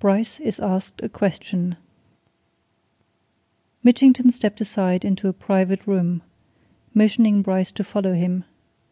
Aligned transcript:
BRYCE 0.00 0.40
IS 0.40 0.58
ASKED 0.58 1.04
A 1.04 1.08
QUESTION 1.08 1.76
Mitchington 3.84 4.28
stepped 4.28 4.60
aside 4.60 5.04
into 5.04 5.28
a 5.28 5.32
private 5.32 5.86
room, 5.86 6.20
motioning 6.94 7.42
Bryce 7.42 7.70
to 7.70 7.84
follow 7.84 8.14
him. 8.14 8.42